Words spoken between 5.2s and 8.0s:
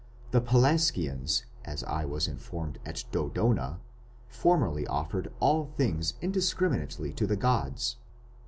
all things indiscriminately to the gods.